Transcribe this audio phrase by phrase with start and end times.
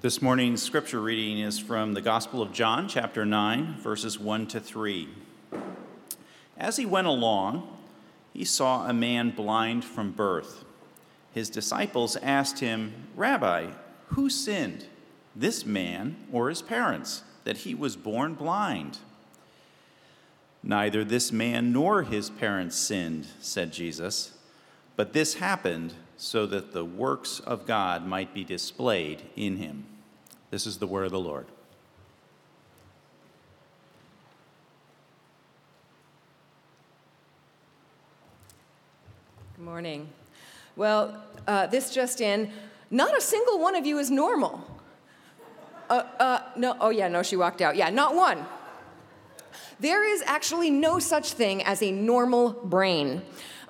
[0.00, 4.58] This morning's scripture reading is from the Gospel of John, chapter 9, verses 1 to
[4.58, 5.08] 3.
[6.58, 7.78] As he went along,
[8.32, 10.64] he saw a man blind from birth.
[11.32, 13.70] His disciples asked him, Rabbi,
[14.06, 14.86] who sinned,
[15.36, 18.98] this man or his parents, that he was born blind?
[20.64, 24.36] Neither this man nor his parents sinned, said Jesus,
[24.96, 29.84] but this happened so that the works of God might be displayed in him.
[30.50, 31.46] This is the word of the Lord.
[39.56, 40.08] Good morning.
[40.76, 42.50] Well, uh, this just in,
[42.90, 44.66] not a single one of you is normal.
[45.88, 47.76] Uh, uh, no, oh yeah, no, she walked out.
[47.76, 48.46] Yeah, not one.
[49.80, 53.22] There is actually no such thing as a normal brain.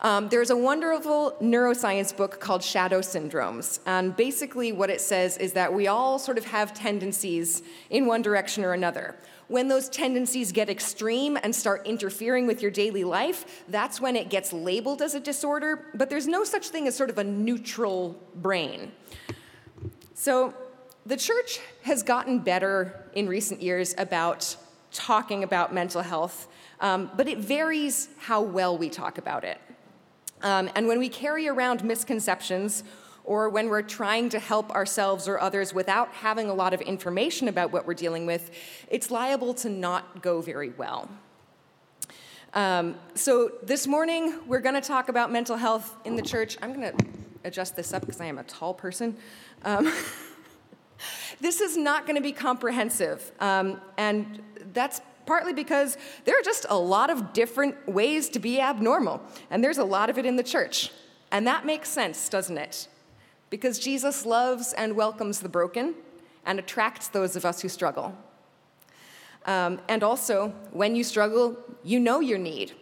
[0.04, 3.78] Um, there's a wonderful neuroscience book called Shadow Syndromes.
[3.86, 8.20] And basically, what it says is that we all sort of have tendencies in one
[8.20, 9.14] direction or another.
[9.46, 14.28] When those tendencies get extreme and start interfering with your daily life, that's when it
[14.28, 15.86] gets labeled as a disorder.
[15.94, 18.90] But there's no such thing as sort of a neutral brain.
[20.14, 20.52] So,
[21.06, 24.56] the church has gotten better in recent years about
[24.92, 26.48] talking about mental health,
[26.80, 29.60] um, but it varies how well we talk about it.
[30.42, 32.84] Um, and when we carry around misconceptions,
[33.24, 37.48] or when we're trying to help ourselves or others without having a lot of information
[37.48, 38.50] about what we're dealing with,
[38.88, 41.08] it's liable to not go very well.
[42.54, 46.58] Um, so, this morning, we're going to talk about mental health in the church.
[46.60, 47.06] I'm going to
[47.44, 49.16] adjust this up because I am a tall person.
[49.64, 49.90] Um,
[51.40, 54.42] this is not going to be comprehensive, um, and
[54.74, 59.62] that's partly because there are just a lot of different ways to be abnormal, and
[59.62, 60.90] there's a lot of it in the church.
[61.30, 62.88] And that makes sense, doesn't it?
[63.50, 65.94] Because Jesus loves and welcomes the broken
[66.44, 68.16] and attracts those of us who struggle.
[69.46, 72.72] Um, and also, when you struggle, you know your need.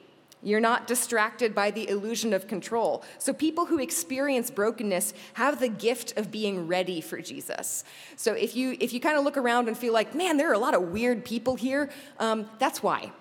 [0.42, 3.04] You're not distracted by the illusion of control.
[3.18, 7.84] So, people who experience brokenness have the gift of being ready for Jesus.
[8.16, 10.54] So, if you, if you kind of look around and feel like, man, there are
[10.54, 13.12] a lot of weird people here, um, that's why.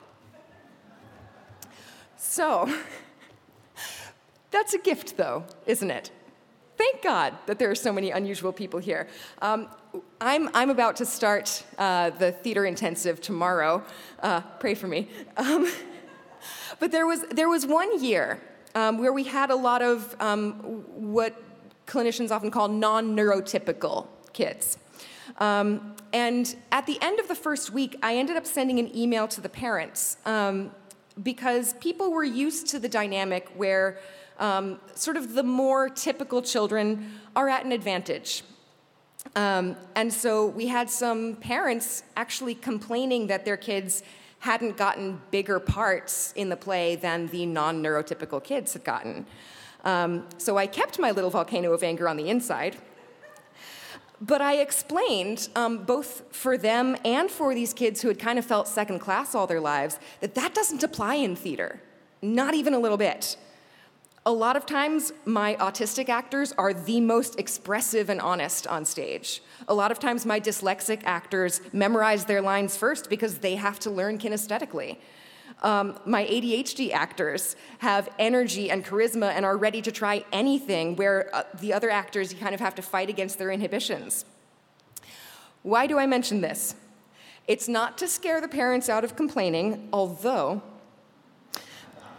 [2.16, 2.74] So,
[4.52, 6.12] that's a gift, though, isn't it?
[6.78, 9.10] Thank God that there are so many unusual people here.
[9.42, 9.68] Um,
[10.22, 13.84] I'm, I'm about to start uh, the theater intensive tomorrow.
[14.22, 15.10] Uh, pray for me.
[15.36, 15.70] Um,
[16.80, 18.40] but there was, there was one year
[18.76, 20.54] um, where we had a lot of um,
[20.96, 21.42] what
[21.86, 24.78] clinicians often call non neurotypical kids.
[25.38, 29.28] Um, and at the end of the first week, I ended up sending an email
[29.30, 30.72] to the parents um,
[31.22, 34.00] because people were used to the dynamic where
[34.40, 38.44] um, sort of the more typical children are at an advantage.
[39.36, 44.02] Um, and so we had some parents actually complaining that their kids
[44.40, 49.26] hadn't gotten bigger parts in the play than the non neurotypical kids had gotten.
[49.84, 52.78] Um, so I kept my little volcano of anger on the inside.
[54.22, 58.46] But I explained, um, both for them and for these kids who had kind of
[58.46, 61.82] felt second class all their lives, that that doesn't apply in theater,
[62.22, 63.38] not even a little bit.
[64.26, 69.42] A lot of times, my autistic actors are the most expressive and honest on stage.
[69.68, 73.90] A lot of times, my dyslexic actors memorize their lines first because they have to
[73.90, 74.98] learn kinesthetically.
[75.62, 81.34] Um, my ADHD actors have energy and charisma and are ready to try anything, where
[81.34, 84.26] uh, the other actors, you kind of have to fight against their inhibitions.
[85.64, 86.76] Why do I mention this?
[87.48, 90.62] It's not to scare the parents out of complaining, although.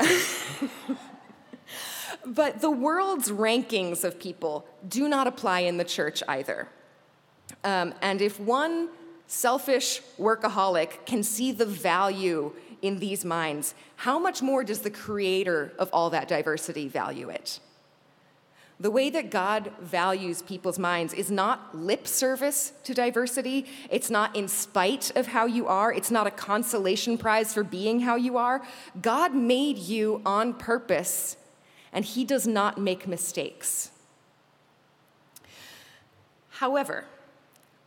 [2.25, 6.69] But the world's rankings of people do not apply in the church either.
[7.65, 8.91] Um, and if one
[9.27, 15.73] selfish workaholic can see the value in these minds, how much more does the creator
[15.79, 17.61] of all that diversity value it?
[18.81, 23.67] The way that God values people's minds is not lip service to diversity.
[23.91, 25.93] It's not in spite of how you are.
[25.93, 28.63] It's not a consolation prize for being how you are.
[29.03, 31.37] God made you on purpose
[31.93, 33.91] and he does not make mistakes.
[36.51, 37.05] However,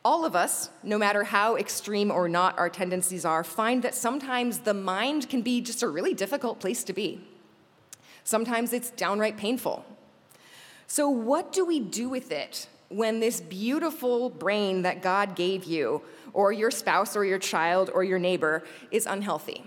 [0.05, 4.59] all of us, no matter how extreme or not our tendencies are, find that sometimes
[4.59, 7.21] the mind can be just a really difficult place to be.
[8.23, 9.85] Sometimes it's downright painful.
[10.87, 16.01] So, what do we do with it when this beautiful brain that God gave you,
[16.33, 19.63] or your spouse, or your child, or your neighbor, is unhealthy?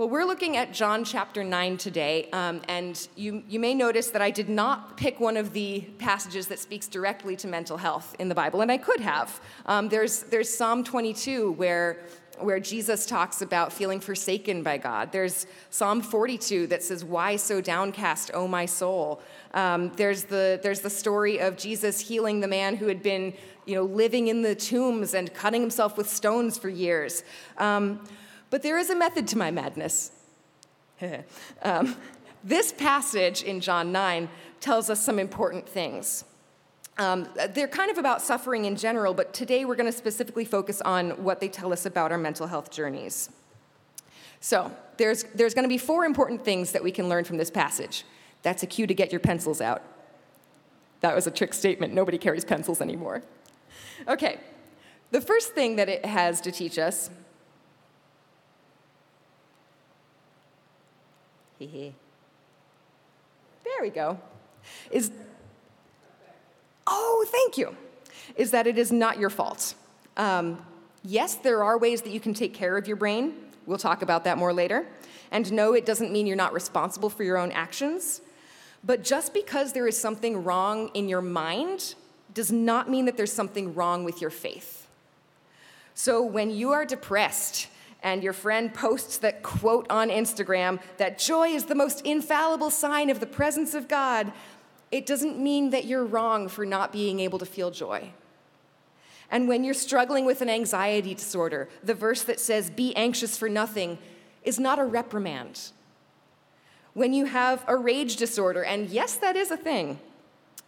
[0.00, 4.22] Well, we're looking at John chapter 9 today, um, and you, you may notice that
[4.22, 8.30] I did not pick one of the passages that speaks directly to mental health in
[8.30, 9.42] the Bible, and I could have.
[9.66, 11.98] Um, there's, there's Psalm 22 where,
[12.38, 15.12] where Jesus talks about feeling forsaken by God.
[15.12, 19.20] There's Psalm 42 that says, Why so downcast, O my soul?
[19.52, 23.34] Um, there's, the, there's the story of Jesus healing the man who had been
[23.66, 27.22] you know, living in the tombs and cutting himself with stones for years.
[27.58, 28.00] Um,
[28.50, 30.12] but there is a method to my madness.
[31.62, 31.96] um,
[32.44, 34.28] this passage in John 9
[34.60, 36.24] tells us some important things.
[36.98, 40.82] Um, they're kind of about suffering in general, but today we're going to specifically focus
[40.82, 43.30] on what they tell us about our mental health journeys.
[44.40, 47.50] So, there's, there's going to be four important things that we can learn from this
[47.50, 48.04] passage.
[48.42, 49.82] That's a cue to get your pencils out.
[51.00, 51.94] That was a trick statement.
[51.94, 53.22] Nobody carries pencils anymore.
[54.08, 54.40] Okay,
[55.10, 57.10] the first thing that it has to teach us
[63.64, 64.18] there we go.
[64.90, 65.10] Is,
[66.86, 67.76] oh, thank you.
[68.36, 69.74] Is that it is not your fault.
[70.16, 70.64] Um,
[71.02, 73.34] yes, there are ways that you can take care of your brain.
[73.66, 74.86] We'll talk about that more later.
[75.30, 78.20] And no, it doesn't mean you're not responsible for your own actions.
[78.82, 81.94] But just because there is something wrong in your mind
[82.32, 84.88] does not mean that there's something wrong with your faith.
[85.94, 87.68] So when you are depressed
[88.02, 93.10] and your friend posts that quote on Instagram that joy is the most infallible sign
[93.10, 94.32] of the presence of God,
[94.90, 98.10] it doesn't mean that you're wrong for not being able to feel joy.
[99.30, 103.48] And when you're struggling with an anxiety disorder, the verse that says, be anxious for
[103.48, 103.98] nothing,
[104.42, 105.70] is not a reprimand.
[106.94, 110.00] When you have a rage disorder, and yes, that is a thing,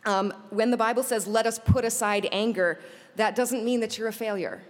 [0.05, 2.79] um, when the Bible says, let us put aside anger,
[3.17, 4.63] that doesn't mean that you're a failure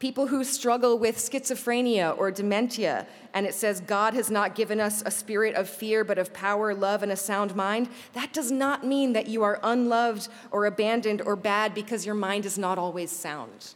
[0.00, 5.02] people who struggle with schizophrenia or dementia, and it says, God has not given us
[5.04, 8.84] a spirit of fear, but of power, love, and a sound mind, that does not
[8.84, 13.12] mean that you are unloved or abandoned or bad because your mind is not always
[13.12, 13.74] sound.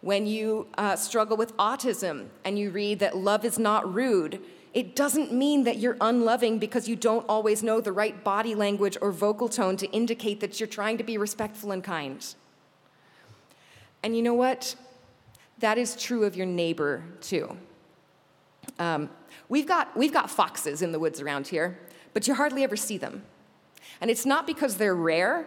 [0.00, 4.40] When you uh, struggle with autism and you read that love is not rude,
[4.72, 8.96] it doesn't mean that you're unloving because you don't always know the right body language
[9.02, 12.34] or vocal tone to indicate that you're trying to be respectful and kind.
[14.02, 14.74] And you know what?
[15.58, 17.56] That is true of your neighbor, too.
[18.78, 19.10] Um,
[19.48, 21.78] we've, got, we've got foxes in the woods around here,
[22.14, 23.22] but you hardly ever see them.
[24.00, 25.46] And it's not because they're rare,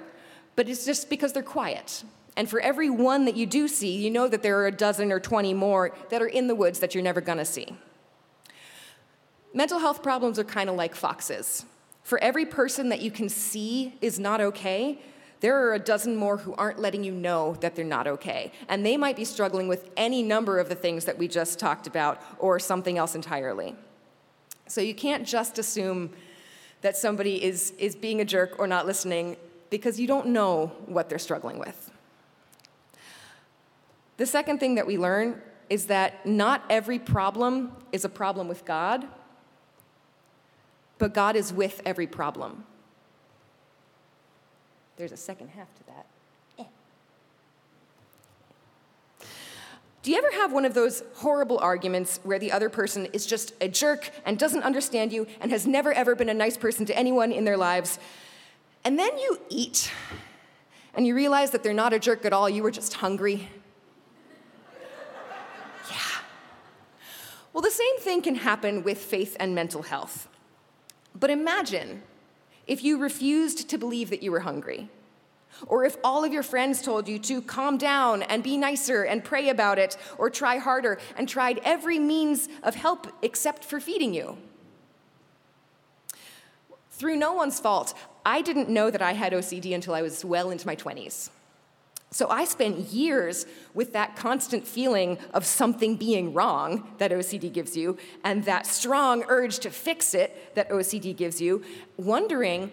[0.55, 2.03] but it's just because they're quiet.
[2.37, 5.11] And for every one that you do see, you know that there are a dozen
[5.11, 7.75] or 20 more that are in the woods that you're never gonna see.
[9.53, 11.65] Mental health problems are kind of like foxes.
[12.03, 14.99] For every person that you can see is not okay,
[15.41, 18.51] there are a dozen more who aren't letting you know that they're not okay.
[18.69, 21.87] And they might be struggling with any number of the things that we just talked
[21.87, 23.75] about or something else entirely.
[24.67, 26.11] So you can't just assume
[26.81, 29.37] that somebody is, is being a jerk or not listening
[29.69, 31.91] because you don't know what they're struggling with.
[34.17, 38.65] The second thing that we learn is that not every problem is a problem with
[38.65, 39.07] God,
[40.97, 42.63] but God is with every problem.
[44.97, 46.05] There's a second half to that.
[46.59, 46.63] Eh.
[50.03, 53.53] Do you ever have one of those horrible arguments where the other person is just
[53.59, 56.97] a jerk and doesn't understand you and has never ever been a nice person to
[56.97, 57.99] anyone in their lives?
[58.83, 59.91] And then you eat
[60.93, 63.49] and you realize that they're not a jerk at all, you were just hungry.
[65.91, 65.97] yeah.
[67.51, 70.29] Well, the same thing can happen with faith and mental health.
[71.19, 72.03] But imagine
[72.67, 74.89] if you refused to believe that you were hungry,
[75.67, 79.23] or if all of your friends told you to calm down and be nicer and
[79.23, 84.13] pray about it, or try harder and tried every means of help except for feeding
[84.13, 84.37] you.
[86.91, 87.93] Through no one's fault,
[88.25, 91.29] I didn't know that I had OCD until I was well into my 20s.
[92.11, 97.75] So I spent years with that constant feeling of something being wrong that OCD gives
[97.75, 101.63] you, and that strong urge to fix it that OCD gives you,
[101.97, 102.71] wondering,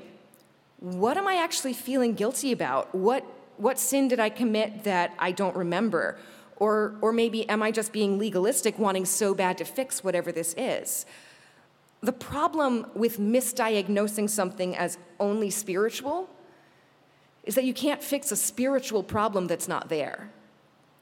[0.79, 2.95] what am I actually feeling guilty about?
[2.95, 3.25] What,
[3.57, 6.19] what sin did I commit that I don't remember?
[6.57, 10.55] Or, or maybe am I just being legalistic, wanting so bad to fix whatever this
[10.57, 11.07] is?
[12.01, 16.29] The problem with misdiagnosing something as only spiritual
[17.45, 20.31] is that you can't fix a spiritual problem that's not there.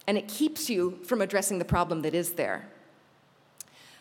[0.07, 2.69] And it keeps you from addressing the problem that is there.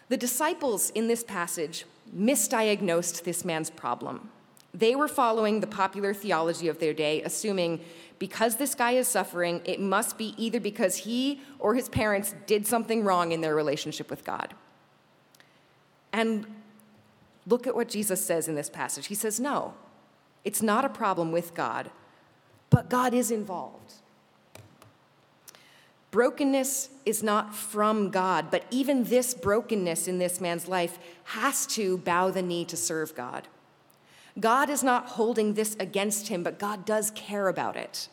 [0.08, 4.30] The disciples in this passage misdiagnosed this man's problem.
[4.74, 7.82] They were following the popular theology of their day, assuming
[8.20, 12.68] because this guy is suffering, it must be either because he or his parents did
[12.68, 14.54] something wrong in their relationship with God.
[16.12, 16.46] And
[17.48, 19.08] look at what Jesus says in this passage.
[19.08, 19.74] He says, No,
[20.44, 21.90] it's not a problem with God,
[22.70, 23.94] but God is involved.
[26.12, 32.00] Brokenness is not from God, but even this brokenness in this man's life has to
[32.00, 33.48] bow the knee to serve God.
[34.40, 38.10] God is not holding this against him, but God does care about it.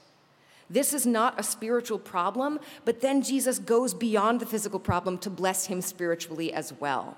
[0.68, 5.30] This is not a spiritual problem, but then Jesus goes beyond the physical problem to
[5.30, 7.16] bless him spiritually as well.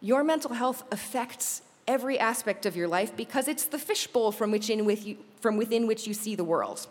[0.00, 4.70] Your mental health affects every aspect of your life because it's the fishbowl from, which
[4.70, 6.86] in with you, from within which you see the world.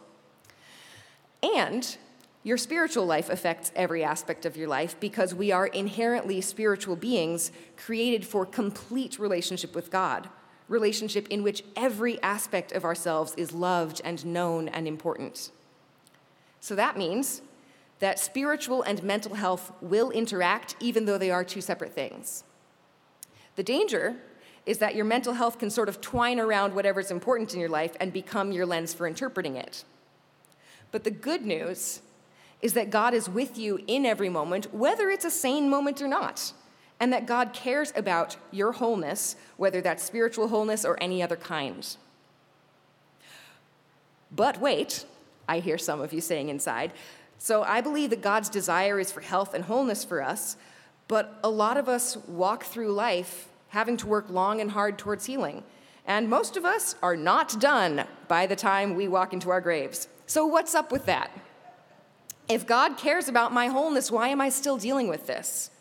[1.42, 1.98] And
[2.44, 7.52] your spiritual life affects every aspect of your life because we are inherently spiritual beings
[7.78, 10.30] created for complete relationship with God
[10.72, 15.52] relationship in which every aspect of ourselves is loved and known and important.
[16.62, 17.42] So that means
[18.00, 22.46] that spiritual and mental health will interact even though they are two separate things.
[23.58, 24.16] The danger
[24.66, 27.96] is that your mental health can sort of twine around whatever's important in your life
[28.00, 29.84] and become your lens for interpreting it.
[30.92, 32.02] But the good news
[32.62, 36.08] is that God is with you in every moment, whether it's a sane moment or
[36.08, 36.54] not
[37.02, 41.98] and that God cares about your wholeness, whether that's spiritual wholeness or any other kind.
[44.32, 45.06] But wait,
[45.50, 46.94] I hear some of you saying inside.
[47.40, 50.58] So I believe that God's desire is for health and wholeness for us,
[51.08, 55.26] but a lot of us walk through life having to work long and hard towards
[55.26, 55.64] healing.
[56.06, 60.08] And most of us are not done by the time we walk into our graves.
[60.26, 61.32] So, what's up with that?
[62.50, 65.72] If God cares about my wholeness, why am I still dealing with this?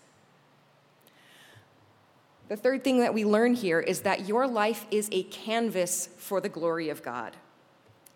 [2.49, 6.40] The third thing that we learn here is that your life is a canvas for
[6.40, 7.37] the glory of God.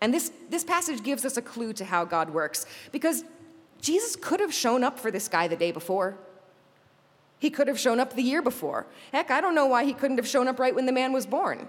[0.01, 3.23] And this, this passage gives us a clue to how God works because
[3.81, 6.17] Jesus could have shown up for this guy the day before.
[7.39, 8.87] He could have shown up the year before.
[9.11, 11.25] Heck, I don't know why he couldn't have shown up right when the man was
[11.25, 11.67] born.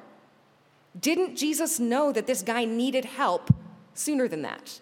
[0.98, 3.52] Didn't Jesus know that this guy needed help
[3.94, 4.80] sooner than that?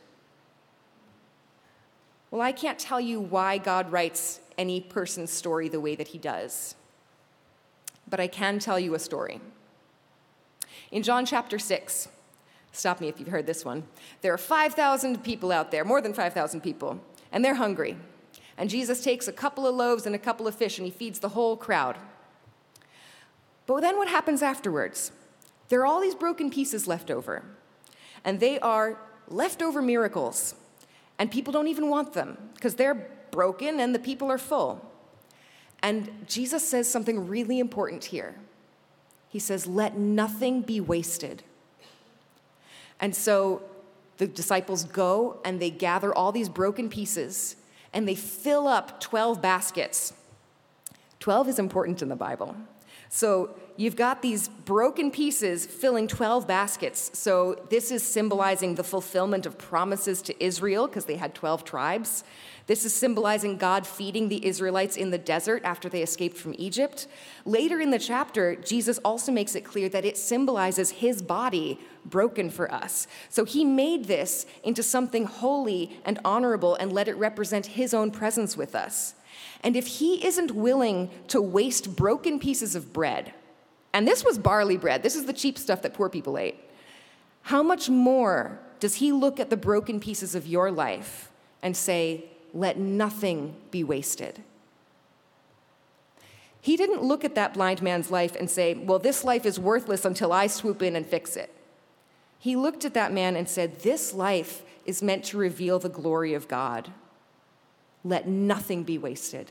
[2.31, 6.19] Well, I can't tell you why God writes any person's story the way that he
[6.19, 6.77] does
[8.09, 9.41] but I can tell you a story.
[10.91, 12.09] In John chapter 6,
[12.73, 13.85] stop me if you've heard this one,
[14.23, 17.01] there are 5,000 people out there, more than 5,000 people,
[17.33, 17.97] and they're hungry.
[18.57, 21.19] And Jesus takes a couple of loaves and a couple of fish and he feeds
[21.19, 21.97] the whole crowd.
[23.67, 25.11] But then what happens afterwards?
[25.69, 27.45] There are all these broken pieces left over,
[28.25, 30.55] and they are leftover miracles.
[31.19, 34.91] And people don't even want them because they're broken and the people are full.
[35.83, 38.35] And Jesus says something really important here.
[39.29, 41.43] He says, Let nothing be wasted.
[43.01, 43.63] And so
[44.19, 47.57] the disciples go and they gather all these broken pieces
[47.95, 50.13] and they fill up 12 baskets.
[51.21, 52.55] 12 is important in the Bible.
[53.09, 57.17] So you've got these broken pieces filling 12 baskets.
[57.17, 62.25] So this is symbolizing the fulfillment of promises to Israel because they had 12 tribes.
[62.67, 67.07] This is symbolizing God feeding the Israelites in the desert after they escaped from Egypt.
[67.45, 72.51] Later in the chapter, Jesus also makes it clear that it symbolizes his body broken
[72.51, 73.07] for us.
[73.29, 78.11] So he made this into something holy and honorable and let it represent his own
[78.11, 79.15] presence with us.
[79.63, 83.33] And if he isn't willing to waste broken pieces of bread,
[83.93, 86.57] and this was barley bread, this is the cheap stuff that poor people ate,
[87.43, 91.31] how much more does he look at the broken pieces of your life
[91.63, 94.43] and say, let nothing be wasted.
[96.61, 100.07] He didn't look at that blind man's life and say, Well, this life is worthless
[100.07, 101.53] until I swoop in and fix it.
[102.45, 106.35] He looked at that man and said, This life is meant to reveal the glory
[106.35, 106.91] of God.
[108.05, 109.51] Let nothing be wasted.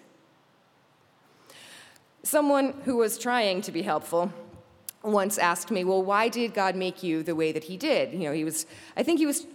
[2.22, 4.32] Someone who was trying to be helpful
[5.02, 8.14] once asked me, Well, why did God make you the way that He did?
[8.14, 9.48] You know, he was, I think he was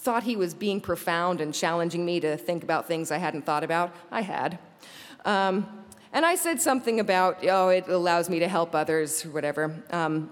[0.00, 3.64] thought he was being profound and challenging me to think about things I hadn't thought
[3.64, 3.94] about.
[4.12, 4.58] I had.
[5.24, 5.66] Um,
[6.12, 9.74] and I said something about, oh, it allows me to help others or whatever.
[9.90, 10.28] Um,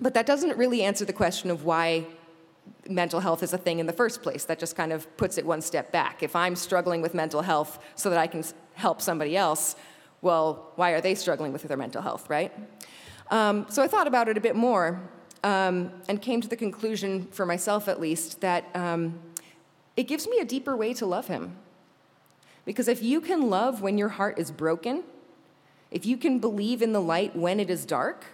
[0.00, 2.06] but that doesn't really answer the question of why
[2.88, 4.44] mental health is a thing in the first place.
[4.44, 6.22] That just kind of puts it one step back.
[6.22, 9.76] If I'm struggling with mental health so that I can help somebody else,
[10.22, 12.52] well, why are they struggling with their mental health, right?
[13.30, 15.00] Um, so I thought about it a bit more
[15.42, 19.18] um, and came to the conclusion, for myself at least, that um,
[19.96, 21.56] it gives me a deeper way to love him.
[22.64, 25.04] Because if you can love when your heart is broken,
[25.90, 28.24] if you can believe in the light when it is dark,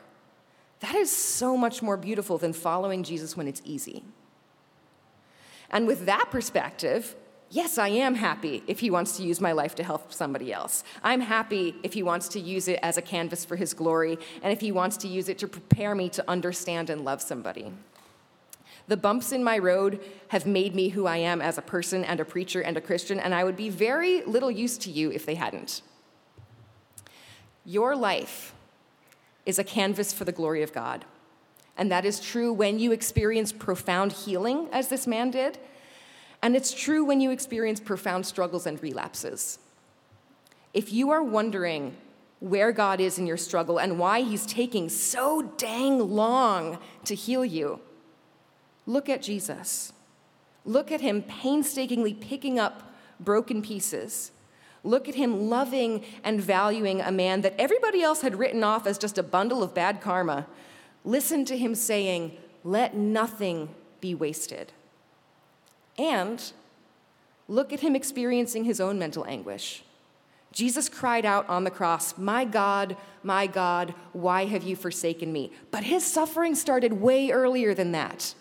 [0.82, 4.04] that is so much more beautiful than following Jesus when it's easy.
[5.70, 7.16] And with that perspective,
[7.54, 10.84] Yes, I am happy if he wants to use my life to help somebody else.
[11.02, 14.50] I'm happy if he wants to use it as a canvas for his glory and
[14.50, 17.70] if he wants to use it to prepare me to understand and love somebody.
[18.88, 22.20] The bumps in my road have made me who I am as a person and
[22.20, 25.26] a preacher and a Christian, and I would be very little use to you if
[25.26, 25.82] they hadn't.
[27.66, 28.54] Your life
[29.44, 31.04] is a canvas for the glory of God.
[31.76, 35.58] And that is true when you experience profound healing, as this man did
[36.42, 39.60] and it's true when you experience profound struggles and relapses.
[40.74, 41.96] If you are wondering
[42.40, 47.44] where God is in your struggle and why He's taking so dang long to heal
[47.44, 47.78] you,
[48.86, 49.92] look at Jesus.
[50.64, 54.32] Look at Him painstakingly picking up broken pieces.
[54.84, 58.98] Look at Him loving and valuing a man that everybody else had written off as
[58.98, 60.46] just a bundle of bad karma.
[61.04, 63.68] Listen to Him saying, Let nothing
[64.00, 64.72] be wasted.
[65.98, 66.52] And
[67.48, 69.84] look at him experiencing his own mental anguish.
[70.52, 75.50] Jesus cried out on the cross, My God, my God, why have you forsaken me?
[75.70, 78.34] But his suffering started way earlier than that.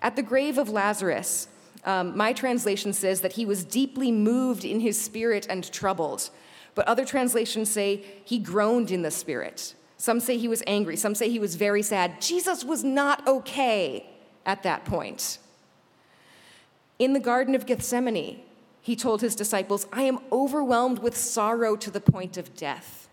[0.00, 1.48] At the grave of Lazarus,
[1.84, 6.30] um, my translation says that he was deeply moved in his spirit and troubled.
[6.74, 9.74] But other translations say he groaned in the spirit.
[9.96, 10.96] Some say he was angry.
[10.96, 12.20] Some say he was very sad.
[12.20, 14.06] Jesus was not okay
[14.44, 15.38] at that point.
[16.98, 18.40] In the Garden of Gethsemane,
[18.80, 23.08] he told his disciples, I am overwhelmed with sorrow to the point of death.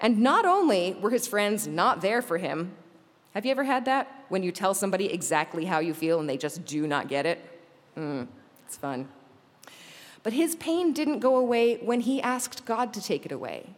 [0.00, 2.72] And not only were his friends not there for him,
[3.34, 4.24] have you ever had that?
[4.28, 7.40] When you tell somebody exactly how you feel and they just do not get it?
[7.96, 8.26] Mm,
[8.66, 9.08] it's fun.
[10.22, 13.70] But his pain didn't go away when he asked God to take it away.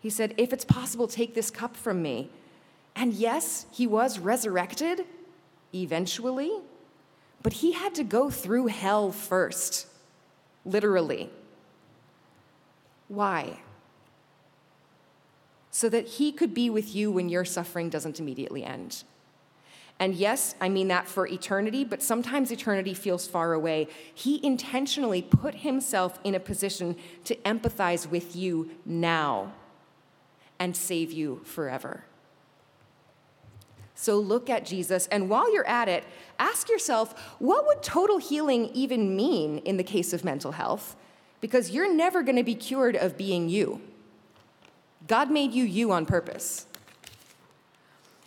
[0.00, 2.30] He said, If it's possible, take this cup from me.
[2.94, 5.06] And yes, he was resurrected
[5.72, 6.50] eventually,
[7.42, 9.86] but he had to go through hell first,
[10.64, 11.30] literally.
[13.08, 13.60] Why?
[15.70, 19.04] So that he could be with you when your suffering doesn't immediately end.
[20.00, 23.86] And yes, I mean that for eternity, but sometimes eternity feels far away.
[24.14, 29.52] He intentionally put himself in a position to empathize with you now
[30.58, 32.04] and save you forever.
[33.94, 36.04] So look at Jesus, and while you're at it,
[36.38, 40.96] ask yourself what would total healing even mean in the case of mental health?
[41.42, 43.82] Because you're never going to be cured of being you.
[45.06, 46.66] God made you you on purpose.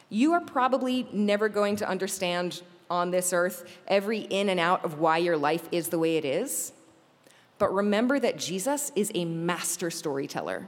[0.09, 4.99] You are probably never going to understand on this earth every in and out of
[4.99, 6.73] why your life is the way it is.
[7.57, 10.67] But remember that Jesus is a master storyteller.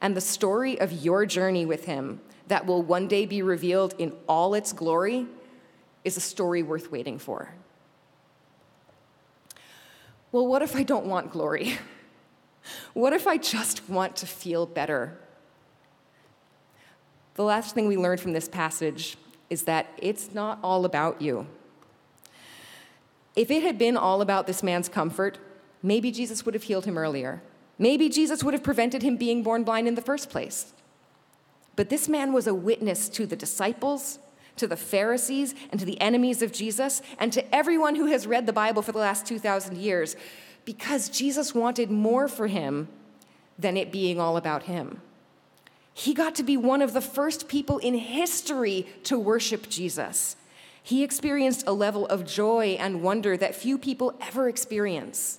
[0.00, 4.14] And the story of your journey with him that will one day be revealed in
[4.28, 5.26] all its glory
[6.04, 7.52] is a story worth waiting for.
[10.32, 11.78] Well, what if I don't want glory?
[12.94, 15.16] What if I just want to feel better?
[17.36, 19.16] The last thing we learned from this passage
[19.48, 21.46] is that it's not all about you.
[23.36, 25.38] If it had been all about this man's comfort,
[25.82, 27.42] maybe Jesus would have healed him earlier.
[27.78, 30.72] Maybe Jesus would have prevented him being born blind in the first place.
[31.76, 34.18] But this man was a witness to the disciples,
[34.56, 38.46] to the Pharisees, and to the enemies of Jesus, and to everyone who has read
[38.46, 40.16] the Bible for the last 2,000 years,
[40.64, 42.88] because Jesus wanted more for him
[43.58, 45.02] than it being all about him.
[45.98, 50.36] He got to be one of the first people in history to worship Jesus.
[50.82, 55.38] He experienced a level of joy and wonder that few people ever experience.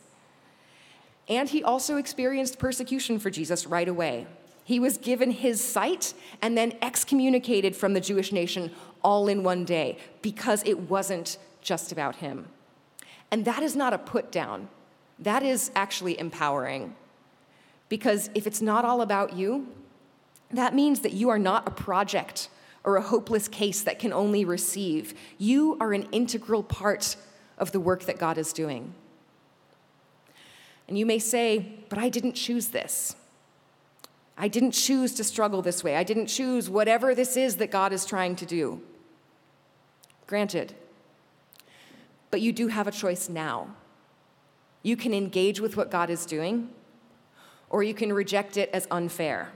[1.30, 4.26] And he also experienced persecution for Jesus right away.
[4.64, 8.72] He was given his sight and then excommunicated from the Jewish nation
[9.04, 12.48] all in one day because it wasn't just about him.
[13.30, 14.70] And that is not a put down,
[15.20, 16.96] that is actually empowering.
[17.90, 19.68] Because if it's not all about you,
[20.52, 22.50] that means that you are not a project
[22.84, 25.14] or a hopeless case that can only receive.
[25.38, 27.18] You are an integral part
[27.58, 28.94] of the work that God is doing.
[30.88, 33.16] And you may say, but I didn't choose this.
[34.38, 35.96] I didn't choose to struggle this way.
[35.96, 38.82] I didn't choose whatever this is that God is trying to do.
[40.28, 40.76] Granted.
[42.30, 43.70] But you do have a choice now.
[44.84, 46.70] You can engage with what God is doing,
[47.70, 49.52] or you can reject it as unfair.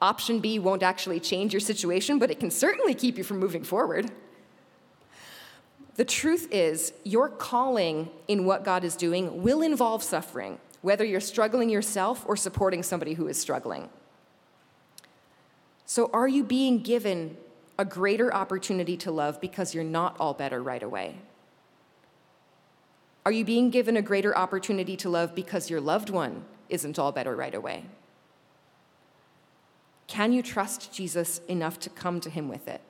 [0.00, 3.64] Option B won't actually change your situation, but it can certainly keep you from moving
[3.64, 4.10] forward.
[5.96, 11.20] The truth is, your calling in what God is doing will involve suffering whether you're
[11.20, 13.88] struggling yourself or supporting somebody who is struggling.
[15.84, 17.36] So, are you being given
[17.78, 21.16] a greater opportunity to love because you're not all better right away?
[23.26, 27.12] Are you being given a greater opportunity to love because your loved one isn't all
[27.12, 27.84] better right away?
[30.10, 32.80] Can you trust Jesus enough to come to him with it?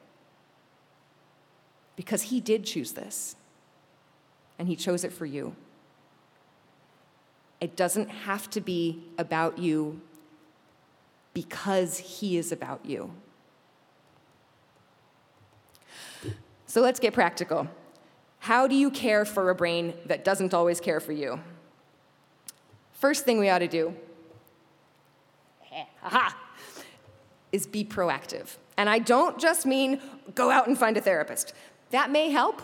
[1.95, 3.37] Because he did choose this,
[4.59, 5.55] and he chose it for you.
[7.61, 10.01] It doesn't have to be about you
[11.35, 13.11] because he is about you.
[16.65, 17.69] So let's get practical.
[18.39, 21.39] How do you care for a brain that doesn't always care for you?
[22.95, 23.95] First thing we ought to do
[26.03, 26.35] aha,
[27.53, 28.57] is be proactive.
[28.77, 30.01] And I don't just mean
[30.35, 31.53] go out and find a therapist.
[31.91, 32.63] That may help,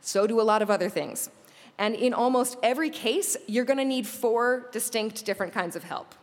[0.00, 1.28] so do a lot of other things.
[1.78, 6.14] And in almost every case, you're gonna need four distinct different kinds of help.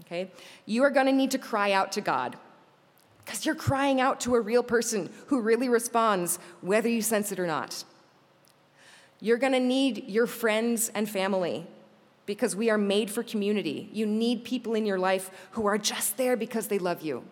[0.00, 0.30] Okay?
[0.66, 2.36] You are gonna need to cry out to God
[3.24, 7.40] because you're crying out to a real person who really responds, whether you sense it
[7.40, 7.84] or not.
[9.20, 11.66] You're gonna need your friends and family
[12.26, 13.88] because we are made for community.
[13.92, 17.24] You need people in your life who are just there because they love you.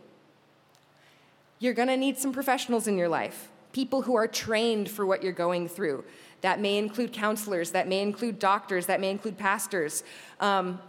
[1.63, 5.31] You're gonna need some professionals in your life, people who are trained for what you're
[5.31, 6.03] going through.
[6.41, 10.03] That may include counselors, that may include doctors, that may include pastors.
[10.41, 10.81] Um,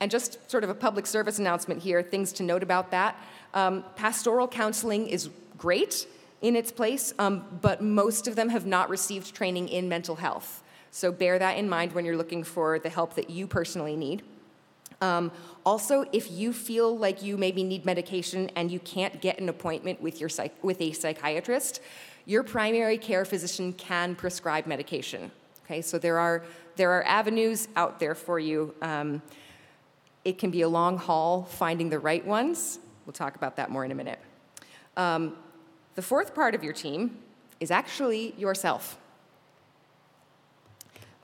[0.00, 3.16] and just sort of a public service announcement here, things to note about that.
[3.54, 6.06] Um, pastoral counseling is great
[6.42, 10.62] in its place, um, but most of them have not received training in mental health.
[10.90, 14.22] So bear that in mind when you're looking for the help that you personally need.
[15.00, 15.30] Um,
[15.64, 20.00] also, if you feel like you maybe need medication and you can't get an appointment
[20.00, 21.80] with, your psych- with a psychiatrist,
[22.26, 25.30] your primary care physician can prescribe medication.
[25.64, 26.44] Okay, so there are,
[26.76, 28.74] there are avenues out there for you.
[28.82, 29.22] Um,
[30.24, 32.78] it can be a long haul finding the right ones.
[33.06, 34.18] We'll talk about that more in a minute.
[34.96, 35.36] Um,
[35.94, 37.18] the fourth part of your team
[37.60, 38.98] is actually yourself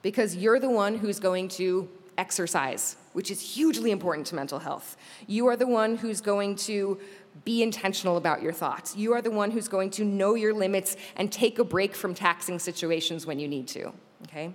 [0.02, 4.96] because you're the one who's going to exercise, which is hugely important to mental health.
[5.27, 6.98] You are the one who's going to
[7.44, 8.96] be intentional about your thoughts.
[8.96, 12.14] You are the one who's going to know your limits and take a break from
[12.14, 13.92] taxing situations when you need to,
[14.24, 14.53] okay?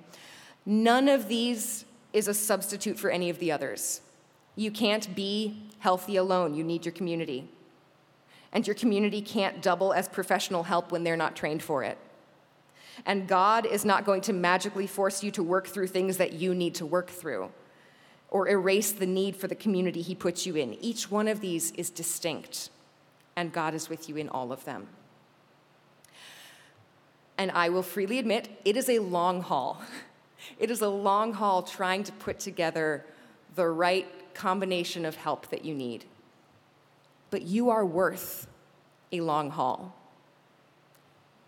[0.65, 4.01] None of these is a substitute for any of the others.
[4.55, 7.49] You can't be healthy alone, you need your community.
[8.51, 11.97] And your community can't double as professional help when they're not trained for it.
[13.05, 16.53] And God is not going to magically force you to work through things that you
[16.53, 17.51] need to work through
[18.31, 20.75] or erase the need for the community He puts you in.
[20.75, 22.69] Each one of these is distinct,
[23.35, 24.87] and God is with you in all of them.
[27.37, 29.81] And I will freely admit, it is a long haul.
[30.57, 33.05] It is a long haul trying to put together
[33.55, 36.05] the right combination of help that you need.
[37.29, 38.47] But you are worth
[39.11, 39.98] a long haul.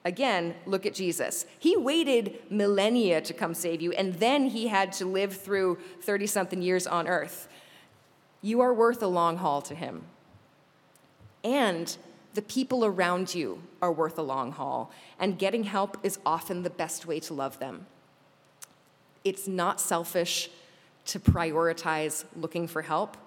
[0.03, 1.45] Again, look at Jesus.
[1.59, 6.27] He waited millennia to come save you, and then he had to live through 30
[6.27, 7.47] something years on earth.
[8.41, 10.03] You are worth a long haul to him.
[11.43, 11.95] And
[12.33, 16.69] the people around you are worth a long haul, and getting help is often the
[16.69, 17.85] best way to love them.
[19.23, 20.49] It's not selfish
[21.05, 23.17] to prioritize looking for help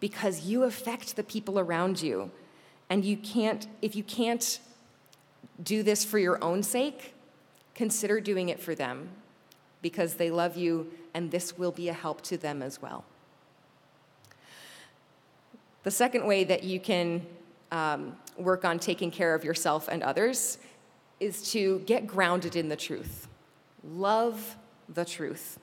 [0.00, 2.30] because you affect the people around you.
[2.90, 4.60] And you can't, if you can't
[5.62, 7.14] do this for your own sake,
[7.74, 9.08] consider doing it for them
[9.82, 13.04] because they love you and this will be a help to them as well.
[15.84, 17.24] The second way that you can
[17.70, 20.58] um, work on taking care of yourself and others
[21.20, 23.28] is to get grounded in the truth.
[23.82, 24.56] Love
[24.88, 25.58] the truth.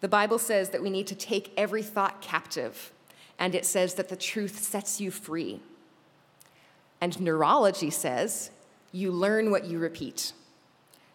[0.00, 2.92] The Bible says that we need to take every thought captive,
[3.38, 5.60] and it says that the truth sets you free.
[7.00, 8.50] And neurology says
[8.92, 10.32] you learn what you repeat.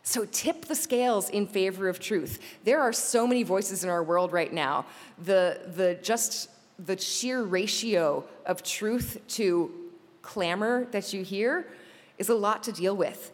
[0.04, 2.40] So tip the scales in favor of truth.
[2.66, 4.86] There are so many voices in our world right now.
[5.24, 9.72] The, the just the sheer ratio of truth to
[10.22, 11.68] clamor that you hear
[12.18, 13.32] is a lot to deal with.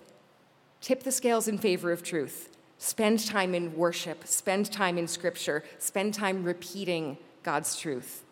[0.81, 2.49] Tip the scales in favor of truth.
[2.77, 8.23] Spend time in worship, spend time in scripture, spend time repeating God's truth.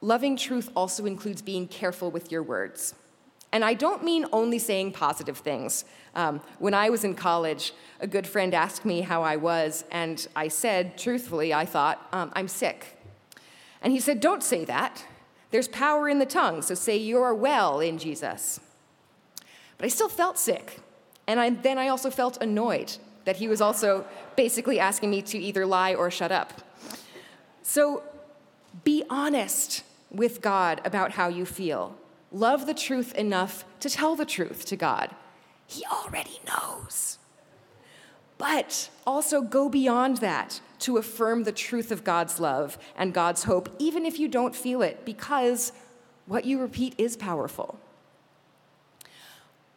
[0.00, 2.94] Loving truth also includes being careful with your words.
[3.54, 5.84] And I don't mean only saying positive things.
[6.16, 10.26] Um, when I was in college, a good friend asked me how I was, and
[10.34, 12.98] I said, truthfully, I thought, um, I'm sick.
[13.80, 15.06] And he said, Don't say that.
[15.52, 18.58] There's power in the tongue, so say you're well in Jesus.
[19.78, 20.80] But I still felt sick.
[21.28, 25.38] And I, then I also felt annoyed that he was also basically asking me to
[25.38, 26.52] either lie or shut up.
[27.62, 28.02] So
[28.82, 31.96] be honest with God about how you feel
[32.34, 35.14] love the truth enough to tell the truth to God.
[35.66, 37.18] He already knows.
[38.38, 43.74] but also go beyond that to affirm the truth of God's love and God's hope,
[43.78, 45.72] even if you don't feel it, because
[46.26, 47.78] what you repeat is powerful.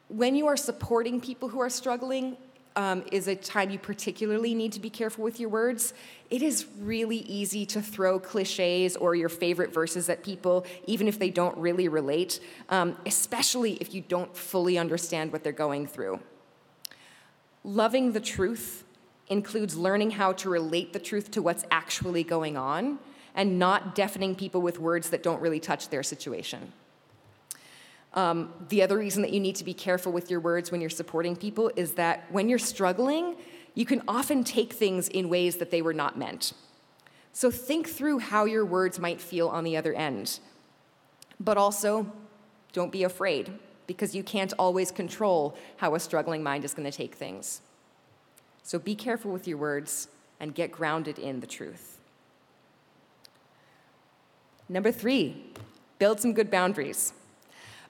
[0.09, 2.37] When you are supporting people who are struggling,
[2.77, 5.93] um, is a time you particularly need to be careful with your words.
[6.29, 11.17] It is really easy to throw cliches or your favorite verses at people, even if
[11.17, 16.19] they don't really relate, um, especially if you don't fully understand what they're going through.
[17.63, 18.83] Loving the truth
[19.27, 22.99] includes learning how to relate the truth to what's actually going on
[23.33, 26.71] and not deafening people with words that don't really touch their situation.
[28.17, 30.89] Um, the other reason that you need to be careful with your words when you're
[30.89, 33.35] supporting people is that when you're struggling,
[33.75, 36.53] you can often take things in ways that they were not meant.
[37.31, 40.39] So think through how your words might feel on the other end.
[41.39, 42.11] But also,
[42.73, 43.51] don't be afraid,
[43.85, 47.61] because you can't always control how a struggling mind is going to take things.
[48.63, 50.07] So be careful with your words
[50.39, 51.99] and get grounded in the truth.
[54.67, 55.45] Number three,
[55.99, 57.13] build some good boundaries.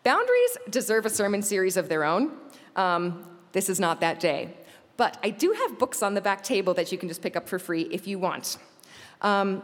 [0.08, 2.32] Boundaries deserve a sermon series of their own.
[2.78, 4.54] Um, this is not that day.
[4.96, 7.50] But I do have books on the back table that you can just pick up
[7.50, 8.58] for free if you want.
[9.22, 9.64] Um,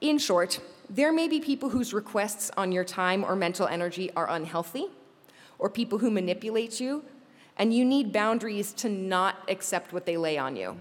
[0.00, 0.58] in short,
[0.90, 4.86] there may be people whose requests on your time or mental energy are unhealthy,
[5.60, 7.04] or people who manipulate you,
[7.58, 10.76] and you need boundaries to not accept what they lay on you.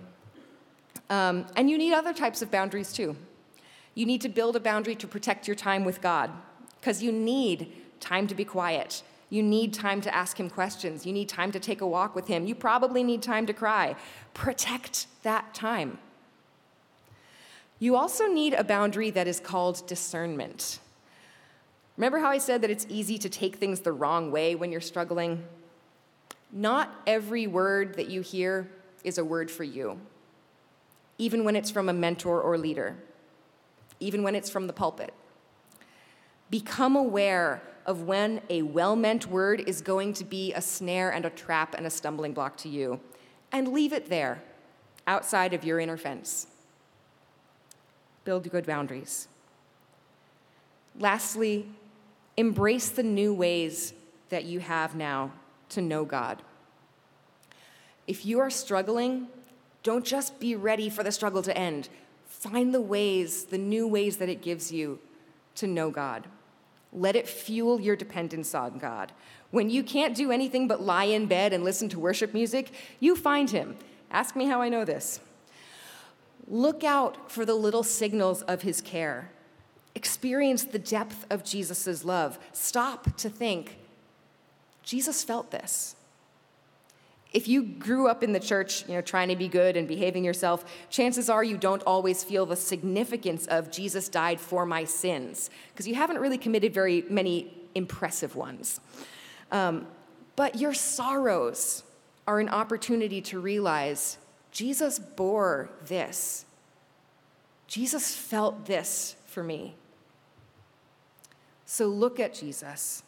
[1.11, 3.15] Um, and you need other types of boundaries too.
[3.93, 6.31] You need to build a boundary to protect your time with God
[6.85, 9.01] because you need time to be quiet.
[9.31, 11.03] You need time to ask him questions.
[11.03, 12.45] You need time to take a walk with him.
[12.45, 13.95] You probably need time to cry.
[14.35, 15.97] Protect that time.
[17.79, 20.77] You also need a boundary that is called discernment.
[21.97, 24.79] Remember how I said that it's easy to take things the wrong way when you're
[24.79, 25.43] struggling?
[26.51, 28.69] Not every word that you hear
[29.03, 29.99] is a word for you,
[31.17, 32.95] even when it's from a mentor or leader,
[33.99, 35.15] even when it's from the pulpit.
[36.49, 41.25] Become aware of when a well meant word is going to be a snare and
[41.25, 42.99] a trap and a stumbling block to you,
[43.51, 44.43] and leave it there,
[45.07, 46.47] outside of your inner fence.
[48.23, 49.27] Build good boundaries.
[50.99, 51.67] Lastly,
[52.37, 53.93] embrace the new ways
[54.29, 55.31] that you have now
[55.69, 56.41] to know God.
[58.07, 59.27] If you are struggling,
[59.83, 61.89] don't just be ready for the struggle to end.
[62.25, 64.99] Find the ways, the new ways that it gives you
[65.55, 66.27] to know God.
[66.91, 69.11] Let it fuel your dependence on God.
[69.51, 73.15] When you can't do anything but lie in bed and listen to worship music, you
[73.15, 73.77] find Him.
[74.11, 75.19] Ask me how I know this.
[76.47, 79.31] Look out for the little signals of His care.
[79.95, 82.37] Experience the depth of Jesus' love.
[82.51, 83.77] Stop to think,
[84.83, 85.94] Jesus felt this
[87.35, 90.23] if you grew up in the church, you know, trying to be good and behaving
[90.23, 95.49] yourself, chances are you don't always feel the significance of Jesus died for my sins,
[95.73, 98.79] because you haven't really committed very many impressive ones.
[99.51, 99.85] Um,
[100.37, 101.83] but your sorrows
[102.25, 104.17] are an opportunity to realize
[104.53, 106.45] Jesus bore this.
[107.67, 109.75] Jesus felt this for me.
[111.65, 113.03] So look at Jesus.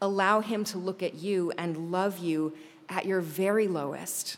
[0.00, 2.54] Allow him to look at you and love you
[2.90, 4.36] at your very lowest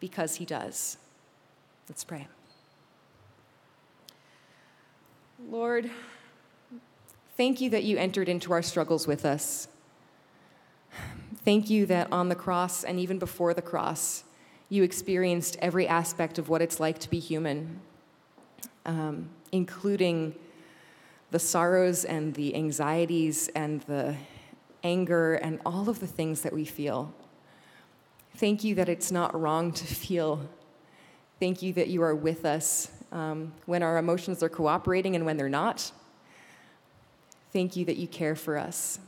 [0.00, 0.96] because He does.
[1.88, 2.28] Let's pray.
[5.50, 5.90] Lord,
[7.36, 9.68] thank you that you entered into our struggles with us.
[11.44, 14.22] Thank you that on the cross and even before the cross,
[14.68, 17.80] you experienced every aspect of what it's like to be human,
[18.86, 20.34] um, including
[21.32, 24.14] the sorrows and the anxieties and the
[24.84, 27.12] anger and all of the things that we feel.
[28.36, 30.48] Thank you that it's not wrong to feel.
[31.38, 35.36] Thank you that you are with us um, when our emotions are cooperating and when
[35.36, 35.92] they're not.
[37.52, 38.98] Thank you that you care for us.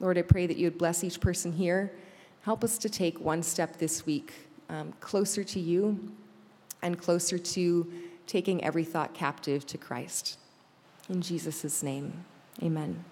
[0.00, 1.92] Lord, I pray that you would bless each person here.
[2.42, 4.32] Help us to take one step this week
[4.68, 6.12] um, closer to you
[6.82, 7.90] and closer to
[8.26, 10.38] taking every thought captive to Christ.
[11.08, 12.24] In Jesus' name,
[12.62, 13.04] amen.